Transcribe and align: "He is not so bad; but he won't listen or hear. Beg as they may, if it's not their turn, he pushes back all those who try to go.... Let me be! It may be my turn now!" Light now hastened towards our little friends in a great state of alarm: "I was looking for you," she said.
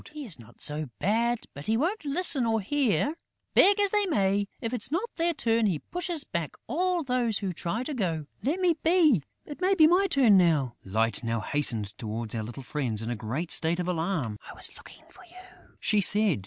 "He 0.11 0.25
is 0.25 0.39
not 0.39 0.61
so 0.63 0.89
bad; 0.97 1.45
but 1.53 1.67
he 1.67 1.77
won't 1.77 2.05
listen 2.05 2.43
or 2.47 2.59
hear. 2.59 3.13
Beg 3.53 3.79
as 3.79 3.91
they 3.91 4.07
may, 4.07 4.47
if 4.59 4.73
it's 4.73 4.89
not 4.91 5.03
their 5.17 5.31
turn, 5.35 5.67
he 5.67 5.77
pushes 5.77 6.23
back 6.23 6.55
all 6.65 7.03
those 7.03 7.37
who 7.37 7.53
try 7.53 7.83
to 7.83 7.93
go.... 7.93 8.25
Let 8.41 8.59
me 8.59 8.73
be! 8.81 9.21
It 9.45 9.61
may 9.61 9.75
be 9.75 9.85
my 9.85 10.07
turn 10.09 10.37
now!" 10.37 10.73
Light 10.83 11.23
now 11.23 11.39
hastened 11.41 11.95
towards 11.99 12.33
our 12.33 12.41
little 12.41 12.63
friends 12.63 13.03
in 13.03 13.11
a 13.11 13.15
great 13.15 13.51
state 13.51 13.79
of 13.79 13.87
alarm: 13.87 14.39
"I 14.49 14.55
was 14.55 14.75
looking 14.75 15.03
for 15.11 15.23
you," 15.25 15.69
she 15.79 16.01
said. 16.01 16.39